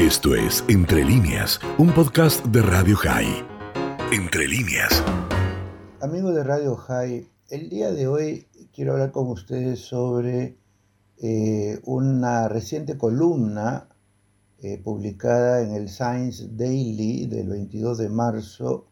Esto 0.00 0.34
es 0.34 0.64
Entre 0.66 1.04
líneas, 1.04 1.60
un 1.76 1.92
podcast 1.92 2.42
de 2.46 2.62
Radio 2.62 2.96
High. 2.96 3.44
Entre 4.10 4.48
líneas. 4.48 5.04
Amigos 6.00 6.34
de 6.34 6.42
Radio 6.42 6.74
High, 6.74 7.28
el 7.50 7.68
día 7.68 7.92
de 7.92 8.08
hoy 8.08 8.46
quiero 8.72 8.92
hablar 8.92 9.12
con 9.12 9.28
ustedes 9.28 9.80
sobre 9.80 10.56
eh, 11.18 11.80
una 11.84 12.48
reciente 12.48 12.96
columna 12.96 13.90
eh, 14.62 14.78
publicada 14.82 15.60
en 15.60 15.74
el 15.74 15.90
Science 15.90 16.48
Daily 16.50 17.26
del 17.26 17.50
22 17.50 17.98
de 17.98 18.08
marzo 18.08 18.88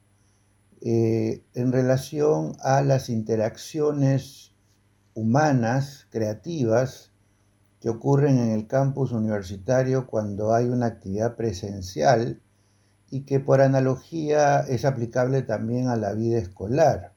eh, 0.82 1.43
en 1.54 1.72
relación 1.72 2.54
a 2.61 2.82
las 2.82 3.09
interacciones 3.09 4.52
humanas, 5.14 6.06
creativas, 6.11 7.12
que 7.80 7.88
ocurren 7.90 8.38
en 8.38 8.50
el 8.50 8.66
campus 8.66 9.12
universitario 9.12 10.06
cuando 10.06 10.52
hay 10.52 10.66
una 10.68 10.86
actividad 10.86 11.36
presencial 11.36 12.40
y 13.11 13.22
que 13.22 13.40
por 13.40 13.61
analogía 13.61 14.61
es 14.61 14.84
aplicable 14.84 15.43
también 15.43 15.89
a 15.89 15.96
la 15.96 16.12
vida 16.12 16.39
escolar. 16.39 17.12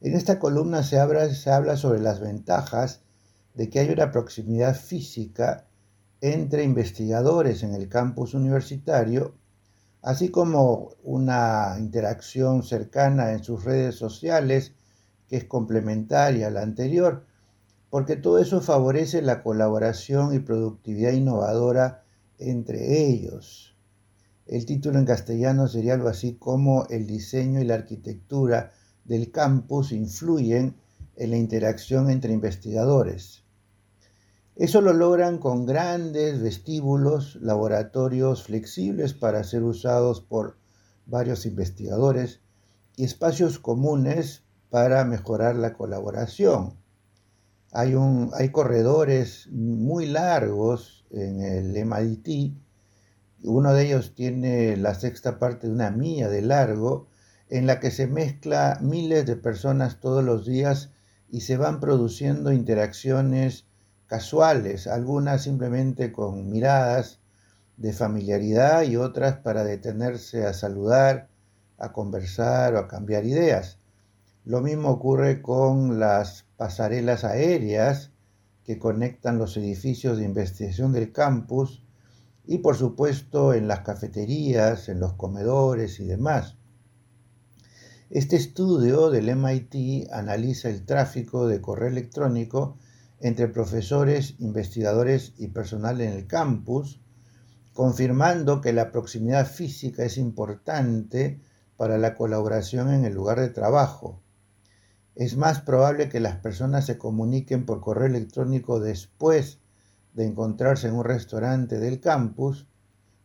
En 0.00 0.14
esta 0.14 0.38
columna 0.38 0.82
se 0.82 0.98
habla, 0.98 1.28
sobre 1.76 2.00
las 2.00 2.20
ventajas 2.20 3.02
de 3.54 3.70
que 3.70 3.78
hay 3.78 3.90
una 3.90 4.10
proximidad 4.10 4.74
física 4.74 5.66
entre 6.20 6.64
investigadores 6.64 7.62
en 7.62 7.74
el 7.74 7.88
campus 7.88 8.34
universitario, 8.34 9.34
así 10.00 10.30
como 10.30 10.90
una 11.04 11.76
interacción 11.78 12.64
cercana 12.64 13.32
en 13.32 13.44
sus 13.44 13.64
redes 13.64 13.94
sociales 13.94 14.72
que 15.28 15.36
es 15.36 15.44
complementaria 15.44 16.48
a 16.48 16.50
la 16.50 16.62
anterior, 16.62 17.24
porque 17.92 18.16
todo 18.16 18.38
eso 18.38 18.62
favorece 18.62 19.20
la 19.20 19.42
colaboración 19.42 20.34
y 20.34 20.38
productividad 20.38 21.12
innovadora 21.12 22.04
entre 22.38 23.06
ellos. 23.06 23.76
El 24.46 24.64
título 24.64 24.98
en 24.98 25.04
castellano 25.04 25.68
sería 25.68 25.92
algo 25.92 26.08
así 26.08 26.36
como 26.36 26.86
el 26.88 27.06
diseño 27.06 27.60
y 27.60 27.66
la 27.66 27.74
arquitectura 27.74 28.72
del 29.04 29.30
campus 29.30 29.92
influyen 29.92 30.74
en 31.16 31.30
la 31.32 31.36
interacción 31.36 32.08
entre 32.08 32.32
investigadores. 32.32 33.44
Eso 34.56 34.80
lo 34.80 34.94
logran 34.94 35.36
con 35.36 35.66
grandes 35.66 36.40
vestíbulos, 36.40 37.36
laboratorios 37.42 38.44
flexibles 38.44 39.12
para 39.12 39.44
ser 39.44 39.64
usados 39.64 40.22
por 40.22 40.56
varios 41.04 41.44
investigadores 41.44 42.40
y 42.96 43.04
espacios 43.04 43.58
comunes 43.58 44.44
para 44.70 45.04
mejorar 45.04 45.56
la 45.56 45.74
colaboración. 45.74 46.80
Hay, 47.72 47.94
un, 47.94 48.30
hay 48.34 48.50
corredores 48.50 49.48
muy 49.50 50.06
largos 50.06 51.06
en 51.10 51.40
el 51.40 51.76
MIT. 51.76 52.54
Uno 53.44 53.72
de 53.72 53.86
ellos 53.86 54.14
tiene 54.14 54.76
la 54.76 54.94
sexta 54.94 55.38
parte 55.38 55.66
de 55.66 55.72
una 55.72 55.90
milla 55.90 56.28
de 56.28 56.42
largo, 56.42 57.08
en 57.48 57.66
la 57.66 57.80
que 57.80 57.90
se 57.90 58.06
mezcla 58.06 58.78
miles 58.80 59.26
de 59.26 59.36
personas 59.36 60.00
todos 60.00 60.22
los 60.22 60.46
días 60.46 60.90
y 61.30 61.40
se 61.40 61.56
van 61.56 61.80
produciendo 61.80 62.52
interacciones 62.52 63.66
casuales, 64.06 64.86
algunas 64.86 65.42
simplemente 65.42 66.12
con 66.12 66.50
miradas 66.50 67.20
de 67.78 67.92
familiaridad 67.94 68.82
y 68.82 68.96
otras 68.96 69.38
para 69.38 69.64
detenerse 69.64 70.46
a 70.46 70.52
saludar, 70.52 71.28
a 71.78 71.92
conversar 71.92 72.74
o 72.74 72.78
a 72.78 72.88
cambiar 72.88 73.24
ideas. 73.24 73.78
Lo 74.44 74.60
mismo 74.60 74.90
ocurre 74.90 75.40
con 75.40 75.98
las 75.98 76.44
pasarelas 76.62 77.24
aéreas 77.24 78.12
que 78.62 78.78
conectan 78.78 79.36
los 79.36 79.56
edificios 79.56 80.16
de 80.16 80.24
investigación 80.24 80.92
del 80.92 81.10
campus 81.10 81.84
y 82.44 82.58
por 82.58 82.76
supuesto 82.76 83.52
en 83.52 83.66
las 83.66 83.80
cafeterías, 83.80 84.88
en 84.88 85.00
los 85.00 85.14
comedores 85.14 85.98
y 85.98 86.04
demás. 86.04 86.58
Este 88.10 88.36
estudio 88.36 89.10
del 89.10 89.34
MIT 89.34 90.08
analiza 90.12 90.68
el 90.68 90.84
tráfico 90.84 91.48
de 91.48 91.60
correo 91.60 91.88
electrónico 91.88 92.78
entre 93.18 93.48
profesores, 93.48 94.36
investigadores 94.38 95.32
y 95.38 95.48
personal 95.48 96.00
en 96.00 96.12
el 96.12 96.28
campus, 96.28 97.00
confirmando 97.72 98.60
que 98.60 98.72
la 98.72 98.92
proximidad 98.92 99.48
física 99.48 100.04
es 100.04 100.16
importante 100.16 101.40
para 101.76 101.98
la 101.98 102.14
colaboración 102.14 102.94
en 102.94 103.04
el 103.04 103.14
lugar 103.14 103.40
de 103.40 103.48
trabajo 103.48 104.21
es 105.14 105.36
más 105.36 105.60
probable 105.60 106.08
que 106.08 106.20
las 106.20 106.36
personas 106.36 106.86
se 106.86 106.98
comuniquen 106.98 107.66
por 107.66 107.80
correo 107.80 108.06
electrónico 108.06 108.80
después 108.80 109.58
de 110.14 110.26
encontrarse 110.26 110.88
en 110.88 110.94
un 110.94 111.04
restaurante 111.04 111.78
del 111.78 112.00
campus, 112.00 112.66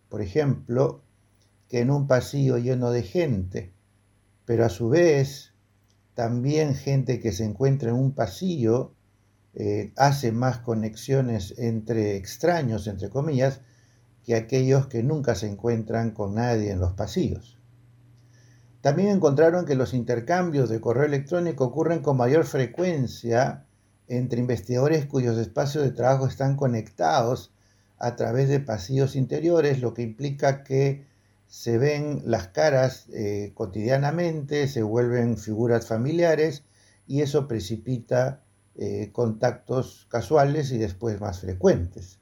por 0.09 0.21
ejemplo, 0.21 1.03
que 1.67 1.81
en 1.81 1.91
un 1.91 2.07
pasillo 2.07 2.57
lleno 2.57 2.91
de 2.91 3.03
gente, 3.03 3.73
pero 4.45 4.65
a 4.65 4.69
su 4.69 4.89
vez 4.89 5.53
también 6.13 6.75
gente 6.75 7.19
que 7.19 7.31
se 7.31 7.45
encuentra 7.45 7.89
en 7.89 7.95
un 7.95 8.13
pasillo 8.13 8.93
eh, 9.53 9.91
hace 9.97 10.31
más 10.31 10.59
conexiones 10.59 11.53
entre 11.57 12.15
extraños, 12.15 12.87
entre 12.87 13.09
comillas, 13.09 13.61
que 14.23 14.35
aquellos 14.35 14.87
que 14.87 15.03
nunca 15.03 15.35
se 15.35 15.47
encuentran 15.47 16.11
con 16.11 16.35
nadie 16.35 16.71
en 16.71 16.79
los 16.79 16.93
pasillos. 16.93 17.56
También 18.87 19.09
encontraron 19.09 19.65
que 19.65 19.75
los 19.75 19.93
intercambios 19.93 20.69
de 20.69 20.79
correo 20.79 21.03
electrónico 21.03 21.65
ocurren 21.65 21.99
con 21.99 22.15
mayor 22.15 22.45
frecuencia 22.45 23.65
entre 24.07 24.39
investigadores 24.39 25.05
cuyos 25.07 25.37
espacios 25.37 25.83
de 25.83 25.91
trabajo 25.91 26.25
están 26.25 26.55
conectados 26.55 27.51
a 27.97 28.15
través 28.15 28.47
de 28.47 28.61
pasillos 28.61 29.17
interiores, 29.17 29.81
lo 29.81 29.93
que 29.93 30.03
implica 30.03 30.63
que 30.63 31.03
se 31.49 31.77
ven 31.77 32.21
las 32.27 32.47
caras 32.47 33.07
eh, 33.09 33.51
cotidianamente, 33.55 34.69
se 34.69 34.83
vuelven 34.83 35.37
figuras 35.37 35.85
familiares 35.85 36.63
y 37.07 37.19
eso 37.19 37.45
precipita 37.45 38.45
eh, 38.77 39.09
contactos 39.11 40.07
casuales 40.09 40.71
y 40.71 40.77
después 40.77 41.19
más 41.19 41.41
frecuentes. 41.41 42.19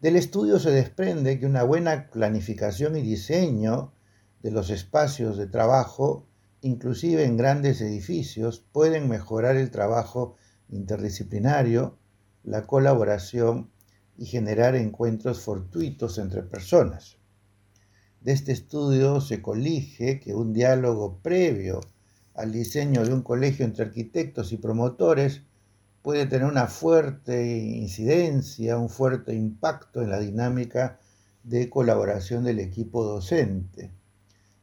Del 0.00 0.16
estudio 0.16 0.60
se 0.60 0.70
desprende 0.70 1.38
que 1.38 1.44
una 1.44 1.62
buena 1.62 2.08
planificación 2.10 2.96
y 2.96 3.02
diseño 3.02 3.92
de 4.42 4.50
los 4.50 4.70
espacios 4.70 5.36
de 5.36 5.46
trabajo, 5.46 6.26
inclusive 6.60 7.24
en 7.24 7.36
grandes 7.36 7.80
edificios, 7.80 8.64
pueden 8.72 9.08
mejorar 9.08 9.56
el 9.56 9.70
trabajo 9.70 10.36
interdisciplinario, 10.68 11.98
la 12.44 12.66
colaboración 12.66 13.70
y 14.16 14.26
generar 14.26 14.74
encuentros 14.74 15.40
fortuitos 15.40 16.18
entre 16.18 16.42
personas. 16.42 17.18
De 18.20 18.32
este 18.32 18.52
estudio 18.52 19.20
se 19.20 19.40
colige 19.40 20.18
que 20.18 20.34
un 20.34 20.52
diálogo 20.52 21.18
previo 21.22 21.80
al 22.34 22.52
diseño 22.52 23.04
de 23.04 23.12
un 23.12 23.22
colegio 23.22 23.64
entre 23.64 23.84
arquitectos 23.84 24.52
y 24.52 24.56
promotores 24.56 25.42
puede 26.02 26.26
tener 26.26 26.46
una 26.46 26.66
fuerte 26.66 27.58
incidencia, 27.58 28.78
un 28.78 28.88
fuerte 28.88 29.34
impacto 29.34 30.02
en 30.02 30.10
la 30.10 30.18
dinámica 30.18 30.98
de 31.42 31.68
colaboración 31.68 32.44
del 32.44 32.60
equipo 32.60 33.04
docente. 33.04 33.92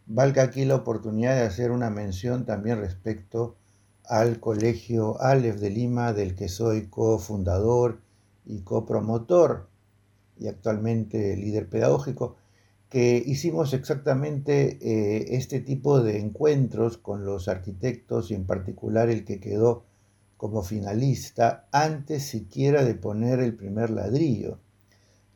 Valga 0.08 0.44
aquí 0.44 0.66
la 0.66 0.76
oportunidad 0.76 1.36
de 1.36 1.42
hacer 1.42 1.72
una 1.72 1.90
mención 1.90 2.46
también 2.46 2.80
respecto 2.80 3.56
al 4.04 4.40
Colegio 4.40 5.20
Aleph 5.20 5.56
de 5.56 5.72
Lima, 5.72 6.14
del 6.14 6.36
que 6.36 6.48
soy 6.48 6.88
cofundador 6.88 8.02
y 8.46 8.62
copromotor 8.62 9.68
y 10.38 10.48
actualmente 10.48 11.36
líder 11.36 11.68
pedagógico, 11.70 12.36
que 12.88 13.24
hicimos 13.26 13.74
exactamente 13.74 14.78
eh, 14.80 15.36
este 15.38 15.60
tipo 15.60 16.00
de 16.02 16.20
encuentros 16.20 16.98
con 17.00 17.26
los 17.26 17.48
arquitectos 17.48 18.30
y 18.30 18.36
en 18.36 18.46
particular 18.46 19.10
el 19.10 19.26
que 19.26 19.40
quedó 19.40 19.86
como 20.38 20.62
finalista 20.62 21.68
antes 21.72 22.24
siquiera 22.28 22.84
de 22.84 22.94
poner 22.94 23.40
el 23.40 23.56
primer 23.56 23.90
ladrillo. 23.90 24.60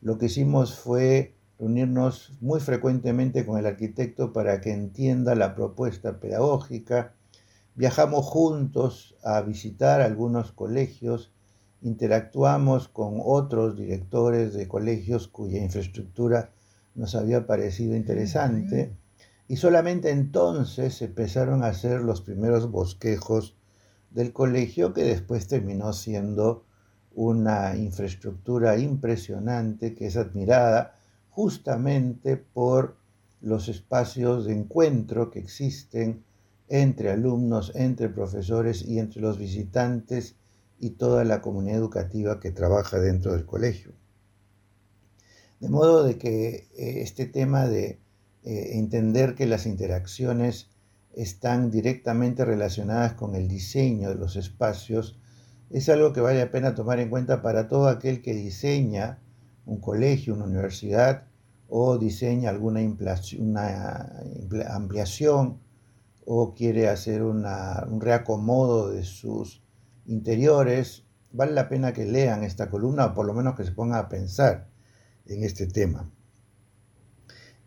Lo 0.00 0.16
que 0.16 0.26
hicimos 0.26 0.78
fue 0.78 1.34
reunirnos 1.60 2.32
muy 2.40 2.58
frecuentemente 2.58 3.44
con 3.44 3.58
el 3.58 3.66
arquitecto 3.66 4.32
para 4.32 4.62
que 4.62 4.72
entienda 4.72 5.34
la 5.34 5.54
propuesta 5.54 6.18
pedagógica. 6.18 7.12
Viajamos 7.74 8.24
juntos 8.24 9.14
a 9.22 9.42
visitar 9.42 10.00
algunos 10.00 10.52
colegios, 10.52 11.32
interactuamos 11.82 12.88
con 12.88 13.18
otros 13.22 13.76
directores 13.76 14.54
de 14.54 14.68
colegios 14.68 15.28
cuya 15.28 15.62
infraestructura 15.62 16.50
nos 16.94 17.14
había 17.14 17.46
parecido 17.46 17.94
interesante 17.94 18.96
y 19.46 19.56
solamente 19.56 20.10
entonces 20.10 21.02
empezaron 21.02 21.62
a 21.62 21.68
hacer 21.68 22.00
los 22.00 22.22
primeros 22.22 22.70
bosquejos 22.70 23.54
del 24.10 24.32
colegio 24.32 24.94
que 24.94 25.02
después 25.02 25.46
terminó 25.46 25.92
siendo 25.92 26.64
una 27.14 27.76
infraestructura 27.76 28.78
impresionante 28.78 29.94
que 29.94 30.06
es 30.06 30.16
admirada 30.16 30.94
justamente 31.30 32.36
por 32.36 32.96
los 33.40 33.68
espacios 33.68 34.46
de 34.46 34.52
encuentro 34.52 35.30
que 35.30 35.38
existen 35.38 36.24
entre 36.68 37.10
alumnos, 37.10 37.72
entre 37.74 38.08
profesores 38.08 38.82
y 38.82 38.98
entre 38.98 39.20
los 39.22 39.38
visitantes 39.38 40.36
y 40.78 40.90
toda 40.90 41.24
la 41.24 41.40
comunidad 41.40 41.78
educativa 41.78 42.40
que 42.40 42.50
trabaja 42.50 42.98
dentro 42.98 43.32
del 43.32 43.46
colegio. 43.46 43.92
De 45.58 45.68
modo 45.68 46.04
de 46.04 46.16
que 46.16 46.68
eh, 46.76 47.02
este 47.02 47.26
tema 47.26 47.66
de 47.66 48.00
eh, 48.44 48.78
entender 48.78 49.34
que 49.34 49.46
las 49.46 49.66
interacciones 49.66 50.68
están 51.14 51.70
directamente 51.70 52.44
relacionadas 52.44 53.14
con 53.14 53.34
el 53.34 53.48
diseño 53.48 54.08
de 54.08 54.14
los 54.14 54.36
espacios 54.36 55.18
es 55.70 55.88
algo 55.88 56.12
que 56.12 56.20
vale 56.20 56.38
la 56.38 56.50
pena 56.50 56.74
tomar 56.74 56.98
en 56.98 57.10
cuenta 57.10 57.42
para 57.42 57.68
todo 57.68 57.88
aquel 57.88 58.22
que 58.22 58.34
diseña 58.34 59.18
un 59.70 59.80
colegio, 59.80 60.34
una 60.34 60.46
universidad 60.46 61.22
o 61.68 61.96
diseña 61.96 62.50
alguna 62.50 62.80
ampliación 64.68 65.60
o 66.26 66.54
quiere 66.54 66.88
hacer 66.88 67.22
un 67.22 68.00
reacomodo 68.00 68.90
de 68.90 69.04
sus 69.04 69.62
interiores, 70.06 71.04
vale 71.30 71.52
la 71.52 71.68
pena 71.68 71.92
que 71.92 72.04
lean 72.04 72.42
esta 72.42 72.68
columna 72.68 73.06
o 73.06 73.14
por 73.14 73.26
lo 73.26 73.32
menos 73.32 73.54
que 73.54 73.64
se 73.64 73.70
pongan 73.70 74.00
a 74.00 74.08
pensar 74.08 74.68
en 75.26 75.44
este 75.44 75.68
tema. 75.68 76.10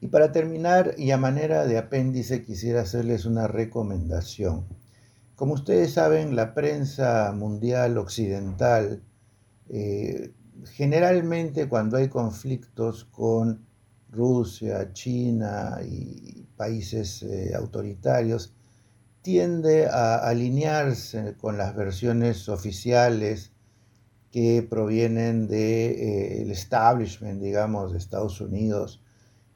Y 0.01 0.07
para 0.07 0.33
terminar, 0.33 0.95
y 0.97 1.11
a 1.11 1.17
manera 1.17 1.65
de 1.65 1.77
apéndice, 1.77 2.43
quisiera 2.43 2.81
hacerles 2.81 3.25
una 3.25 3.47
recomendación. 3.47 4.65
Como 5.35 5.53
ustedes 5.53 5.93
saben, 5.93 6.35
la 6.35 6.53
prensa 6.53 7.31
mundial 7.33 7.97
occidental, 7.97 9.01
eh, 9.69 10.33
generalmente 10.73 11.67
cuando 11.67 11.97
hay 11.97 12.09
conflictos 12.09 13.05
con 13.05 13.65
Rusia, 14.09 14.93
China 14.93 15.79
y 15.83 16.47
países 16.55 17.23
eh, 17.23 17.53
autoritarios, 17.55 18.53
tiende 19.21 19.87
a 19.87 20.17
alinearse 20.27 21.35
con 21.37 21.57
las 21.57 21.75
versiones 21.75 22.49
oficiales 22.49 23.53
que 24.31 24.65
provienen 24.67 25.47
del 25.47 25.59
de, 25.59 26.41
eh, 26.41 26.51
establishment, 26.51 27.41
digamos, 27.41 27.91
de 27.91 27.99
Estados 27.99 28.41
Unidos 28.41 29.01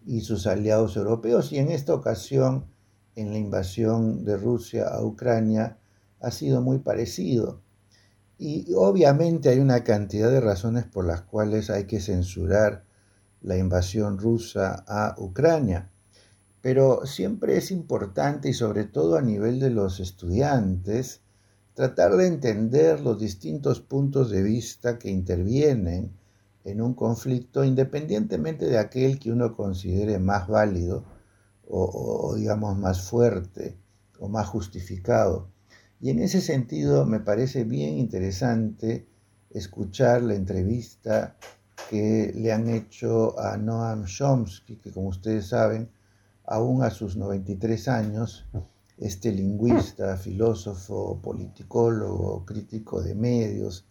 y 0.05 0.21
sus 0.21 0.47
aliados 0.47 0.95
europeos. 0.95 1.51
Y 1.51 1.57
en 1.57 1.69
esta 1.69 1.93
ocasión, 1.93 2.65
en 3.15 3.31
la 3.31 3.37
invasión 3.37 4.23
de 4.23 4.37
Rusia 4.37 4.87
a 4.87 5.03
Ucrania, 5.03 5.79
ha 6.21 6.31
sido 6.31 6.61
muy 6.61 6.79
parecido. 6.79 7.61
Y 8.37 8.73
obviamente 8.75 9.49
hay 9.49 9.59
una 9.59 9.83
cantidad 9.83 10.29
de 10.29 10.41
razones 10.41 10.85
por 10.85 11.05
las 11.05 11.21
cuales 11.21 11.69
hay 11.69 11.85
que 11.85 11.99
censurar 11.99 12.83
la 13.41 13.57
invasión 13.57 14.17
rusa 14.17 14.83
a 14.87 15.15
Ucrania. 15.17 15.89
Pero 16.61 17.05
siempre 17.05 17.57
es 17.57 17.71
importante 17.71 18.49
y 18.49 18.53
sobre 18.53 18.83
todo 18.83 19.17
a 19.17 19.21
nivel 19.21 19.59
de 19.59 19.69
los 19.69 19.99
estudiantes 19.99 21.21
tratar 21.73 22.15
de 22.15 22.27
entender 22.27 23.01
los 23.01 23.19
distintos 23.19 23.81
puntos 23.81 24.31
de 24.31 24.41
vista 24.41 24.97
que 24.97 25.11
intervienen 25.11 26.11
en 26.63 26.81
un 26.81 26.93
conflicto 26.95 27.63
independientemente 27.63 28.65
de 28.65 28.77
aquel 28.77 29.19
que 29.19 29.31
uno 29.31 29.55
considere 29.55 30.19
más 30.19 30.47
válido 30.47 31.05
o, 31.69 32.33
digamos 32.35 32.77
más 32.77 33.01
fuerte 33.01 33.77
o 34.19 34.27
más 34.27 34.47
justificado. 34.47 35.49
Y 35.99 36.11
en 36.11 36.19
ese 36.19 36.41
sentido 36.41 37.05
me 37.05 37.19
parece 37.19 37.63
bien 37.63 37.97
interesante 37.97 39.07
escuchar 39.49 40.21
la 40.21 40.35
entrevista 40.35 41.35
que 41.89 42.31
le 42.35 42.51
han 42.51 42.69
hecho 42.69 43.39
a 43.39 43.57
Noam 43.57 44.05
Chomsky, 44.05 44.75
que 44.75 44.91
como 44.91 45.09
ustedes 45.09 45.47
saben, 45.47 45.89
aún 46.45 46.83
a 46.83 46.89
sus 46.91 47.17
93 47.17 47.87
años, 47.87 48.45
este 48.97 49.31
lingüista, 49.31 50.17
filósofo, 50.17 51.19
politicólogo, 51.21 52.45
crítico 52.45 53.01
de 53.01 53.15
medios 53.15 53.85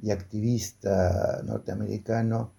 y 0.00 0.10
activista 0.10 1.42
norteamericano, 1.44 2.52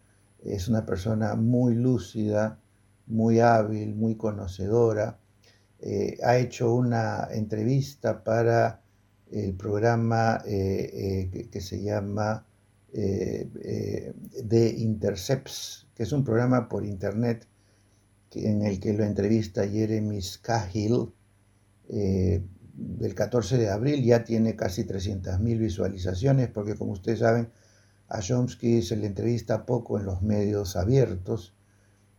es 0.44 0.68
una 0.68 0.86
persona 0.86 1.36
muy 1.36 1.76
lúcida, 1.76 2.60
muy 3.08 3.40
hábil, 3.40 3.96
muy 3.96 4.16
conocedora. 4.16 5.18
Eh, 5.80 6.18
ha 6.24 6.38
hecho 6.38 6.74
una 6.74 7.28
entrevista 7.32 8.24
para 8.24 8.83
el 9.34 9.54
programa 9.56 10.42
eh, 10.46 11.30
eh, 11.34 11.50
que, 11.50 11.62
se 11.62 11.82
llama 11.82 12.46
The 12.94 14.76
Intercepts, 14.78 15.88
que 15.96 16.04
es 16.04 16.12
un 16.12 16.24
programa 16.24 16.70
por 16.70 16.86
internet 16.86 17.48
en 18.36 18.62
el 18.62 18.80
que 18.80 18.94
lo 18.94 19.04
entrevista 19.04 19.68
Jeremy 19.68 20.22
Scahill. 20.22 21.12
del 21.88 23.16
14 23.16 23.58
de 23.58 23.70
abril 23.70 24.04
ya 24.04 24.24
tiene 24.24 24.56
casi 24.56 24.84
300.000 24.84 25.58
visualizaciones 25.58 26.50
porque 26.50 26.76
como 26.76 26.94
ustedes 26.94 27.20
saben 27.20 27.50
a 28.08 28.20
Chomsky 28.20 28.84
se 28.84 28.96
le 28.96 29.08
entrevista 29.08 29.66
poco 29.66 29.98
en 29.98 30.06
los 30.06 30.22
medios 30.22 30.76
abiertos, 30.76 31.56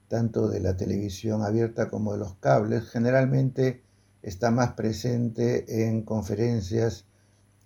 tanto 0.09 0.49
de 0.49 0.59
la 0.59 0.77
televisión 0.77 1.43
abierta 1.43 1.89
como 1.89 2.13
de 2.13 2.19
los 2.19 2.35
cables. 2.37 2.89
Generalmente 2.89 3.84
está 4.25 4.51
más 4.51 4.73
presente 4.73 5.87
en 5.87 6.03
conferencias 6.03 7.05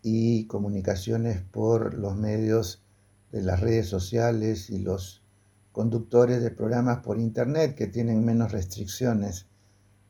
y 0.02 0.46
comunicaciones 0.46 1.40
por 1.40 1.94
los 1.94 2.16
medios 2.16 2.82
de 3.30 3.42
las 3.42 3.60
redes 3.60 3.86
sociales 3.86 4.68
y 4.68 4.80
los 4.80 5.22
conductores 5.70 6.42
de 6.42 6.50
programas 6.50 6.98
por 6.98 7.18
internet 7.18 7.76
que 7.76 7.86
tienen 7.86 8.24
menos 8.24 8.50
restricciones 8.50 9.46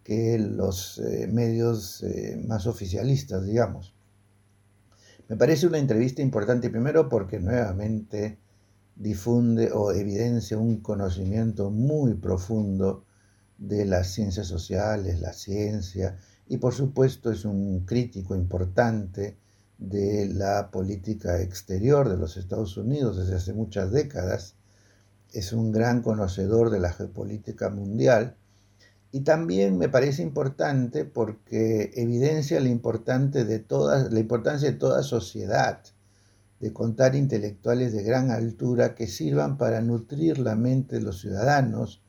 que 0.03 0.39
los 0.39 0.99
eh, 1.01 1.29
medios 1.31 2.03
eh, 2.03 2.43
más 2.47 2.67
oficialistas, 2.67 3.45
digamos. 3.45 3.95
Me 5.29 5.37
parece 5.37 5.67
una 5.67 5.77
entrevista 5.77 6.23
importante 6.23 6.71
primero 6.71 7.11
porque 7.11 7.39
nuevamente 7.41 8.39
difunde 8.97 9.71
o 9.71 9.93
evidencia 9.93 10.57
un 10.57 10.81
conocimiento 10.81 11.71
muy 11.71 12.15
profundo 12.15 13.05
de 13.59 13.85
las 13.85 14.07
ciencias 14.13 14.47
sociales, 14.47 15.21
la 15.21 15.35
ciencia, 15.35 16.17
y 16.49 16.57
por 16.57 16.75
supuesto 16.75 17.31
es 17.31 17.45
un 17.45 17.85
crítico 17.85 18.35
importante 18.35 19.37
de 19.77 20.27
la 20.33 20.71
política 20.71 21.41
exterior 21.41 22.09
de 22.09 22.17
los 22.17 22.37
Estados 22.37 22.77
Unidos 22.77 23.17
desde 23.19 23.37
hace 23.37 23.53
muchas 23.53 23.93
décadas, 23.93 24.57
es 25.33 25.53
un 25.53 25.73
gran 25.73 26.03
conocedor 26.03 26.71
de 26.71 26.81
la 26.81 26.93
geopolítica 26.93 27.69
mundial. 27.69 28.37
Y 29.13 29.21
también 29.21 29.79
me 29.79 29.89
parece 29.89 30.23
importante 30.23 31.05
porque 31.05 31.93
evidencia 31.95 32.61
la, 32.61 32.69
de 32.69 34.11
la 34.11 34.21
importancia 34.21 34.71
de 34.71 34.77
toda 34.77 35.03
sociedad, 35.03 35.83
de 36.61 36.73
contar 36.73 37.15
intelectuales 37.15 37.93
de 37.93 38.03
gran 38.03 38.31
altura 38.31 38.95
que 38.95 39.07
sirvan 39.07 39.57
para 39.59 39.81
nutrir 39.81 40.39
la 40.39 40.57
mente 40.57 40.97
de 40.97 41.03
los 41.03 41.21
ciudadanos, 41.21 42.03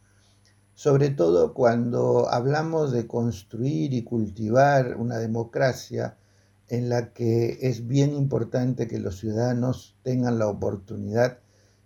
sobre 0.79 1.09
todo 1.09 1.53
cuando 1.53 2.29
hablamos 2.29 2.93
de 2.93 3.05
construir 3.05 3.93
y 3.93 4.03
cultivar 4.03 4.95
una 4.95 5.17
democracia 5.17 6.15
en 6.69 6.87
la 6.87 7.11
que 7.11 7.57
es 7.63 7.85
bien 7.85 8.13
importante 8.13 8.87
que 8.87 8.97
los 8.97 9.17
ciudadanos 9.17 9.97
tengan 10.03 10.39
la 10.39 10.47
oportunidad 10.47 11.39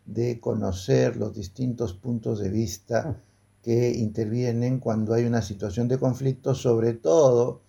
de 0.05 0.39
conocer 0.39 1.17
los 1.17 1.33
distintos 1.33 1.95
puntos 1.95 2.39
de 2.39 2.51
vista 2.51 3.19
que 3.63 3.89
intervienen 3.97 4.77
cuando 4.77 5.15
hay 5.15 5.25
una 5.25 5.41
situación 5.41 5.87
de 5.87 5.97
conflicto, 5.97 6.53
sobre 6.53 6.93
todo 6.93 7.61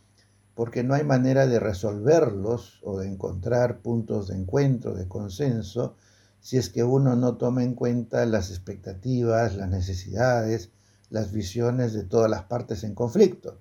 porque 0.54 0.84
no 0.84 0.92
hay 0.92 1.04
manera 1.04 1.46
de 1.46 1.58
resolverlos 1.58 2.82
o 2.82 2.98
de 2.98 3.08
encontrar 3.08 3.78
puntos 3.78 4.28
de 4.28 4.36
encuentro, 4.36 4.92
de 4.92 5.08
consenso, 5.08 5.96
si 6.42 6.58
es 6.58 6.68
que 6.68 6.84
uno 6.84 7.16
no 7.16 7.38
toma 7.38 7.64
en 7.64 7.72
cuenta 7.72 8.26
las 8.26 8.50
expectativas, 8.50 9.56
las 9.56 9.70
necesidades, 9.70 10.70
las 11.14 11.32
visiones 11.32 11.92
de 11.92 12.04
todas 12.04 12.30
las 12.30 12.42
partes 12.42 12.84
en 12.84 12.94
conflicto 12.94 13.58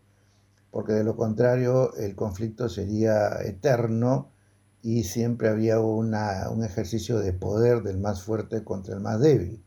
porque 0.73 0.93
de 0.93 1.03
lo 1.03 1.15
contrario 1.15 1.93
el 1.97 2.15
conflicto 2.15 2.67
sería 2.67 3.39
eterno 3.43 4.31
y 4.81 5.03
siempre 5.03 5.47
había 5.47 5.79
un 5.79 6.63
ejercicio 6.63 7.19
de 7.19 7.31
poder 7.31 7.83
del 7.83 7.99
más 7.99 8.23
fuerte 8.23 8.63
contra 8.63 8.95
el 8.95 8.99
más 8.99 9.19
débil. 9.19 9.63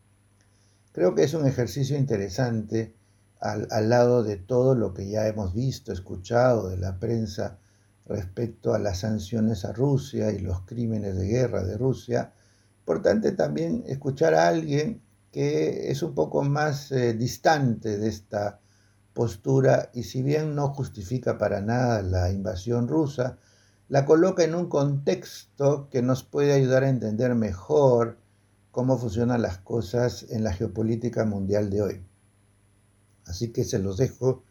Creo 0.90 1.14
que 1.14 1.22
es 1.22 1.32
un 1.34 1.46
ejercicio 1.46 1.96
interesante 1.96 2.96
al, 3.38 3.68
al 3.70 3.88
lado 3.88 4.24
de 4.24 4.36
todo 4.36 4.74
lo 4.74 4.94
que 4.94 5.08
ya 5.08 5.28
hemos 5.28 5.54
visto, 5.54 5.92
escuchado 5.92 6.70
de 6.70 6.76
la 6.78 6.98
prensa 6.98 7.60
respecto 8.06 8.74
a 8.74 8.80
las 8.80 8.98
sanciones 8.98 9.64
a 9.64 9.72
Rusia 9.72 10.32
y 10.32 10.40
los 10.40 10.62
crímenes 10.62 11.16
de 11.16 11.28
guerra 11.28 11.62
de 11.62 11.78
Rusia. 11.78 12.32
Importante 12.80 13.30
también 13.30 13.84
escuchar 13.86 14.34
a 14.34 14.48
alguien 14.48 15.02
que 15.36 15.90
es 15.90 16.02
un 16.02 16.14
poco 16.14 16.42
más 16.44 16.90
eh, 16.90 17.12
distante 17.12 17.98
de 17.98 18.08
esta 18.08 18.58
postura 19.12 19.90
y 19.92 20.04
si 20.04 20.22
bien 20.22 20.54
no 20.54 20.68
justifica 20.68 21.36
para 21.36 21.60
nada 21.60 22.00
la 22.00 22.32
invasión 22.32 22.88
rusa, 22.88 23.36
la 23.90 24.06
coloca 24.06 24.44
en 24.44 24.54
un 24.54 24.70
contexto 24.70 25.90
que 25.90 26.00
nos 26.00 26.22
puede 26.22 26.54
ayudar 26.54 26.84
a 26.84 26.88
entender 26.88 27.34
mejor 27.34 28.16
cómo 28.70 28.96
funcionan 28.96 29.42
las 29.42 29.58
cosas 29.58 30.24
en 30.30 30.42
la 30.42 30.54
geopolítica 30.54 31.26
mundial 31.26 31.68
de 31.68 31.82
hoy. 31.82 32.06
Así 33.26 33.52
que 33.52 33.64
se 33.64 33.78
los 33.78 33.98
dejo 33.98 34.42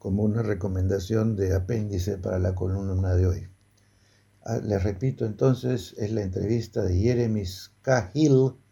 como 0.00 0.24
una 0.24 0.42
recomendación 0.42 1.36
de 1.36 1.54
apéndice 1.54 2.18
para 2.18 2.40
la 2.40 2.56
columna 2.56 3.14
de 3.14 3.26
hoy. 3.28 3.48
Ah, 4.42 4.58
les 4.58 4.82
repito 4.82 5.26
entonces, 5.26 5.94
es 5.96 6.10
la 6.10 6.22
entrevista 6.22 6.82
de 6.82 6.98
Jeremy 6.98 7.44
Cahill 7.82 8.63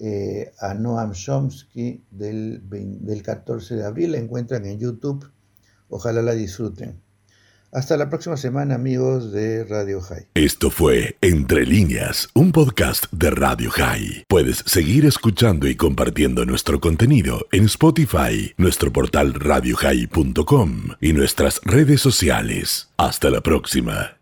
eh, 0.00 0.52
a 0.58 0.74
Noam 0.74 1.12
Chomsky 1.12 2.02
del, 2.10 2.62
del 2.68 3.22
14 3.22 3.76
de 3.76 3.84
abril. 3.84 4.12
La 4.12 4.18
encuentran 4.18 4.64
en 4.66 4.78
YouTube. 4.78 5.30
Ojalá 5.88 6.22
la 6.22 6.32
disfruten. 6.32 7.00
Hasta 7.72 7.96
la 7.96 8.08
próxima 8.08 8.36
semana, 8.36 8.74
amigos 8.74 9.30
de 9.30 9.62
Radio 9.62 10.00
High. 10.00 10.26
Esto 10.34 10.70
fue 10.70 11.16
Entre 11.20 11.64
líneas, 11.64 12.28
un 12.34 12.50
podcast 12.50 13.04
de 13.12 13.30
Radio 13.30 13.70
High. 13.70 14.24
Puedes 14.26 14.64
seguir 14.66 15.06
escuchando 15.06 15.68
y 15.68 15.76
compartiendo 15.76 16.44
nuestro 16.44 16.80
contenido 16.80 17.46
en 17.52 17.66
Spotify, 17.66 18.54
nuestro 18.56 18.92
portal 18.92 19.34
radiohigh.com 19.34 20.94
y 21.00 21.12
nuestras 21.12 21.60
redes 21.62 22.00
sociales. 22.00 22.88
Hasta 22.96 23.30
la 23.30 23.40
próxima. 23.40 24.16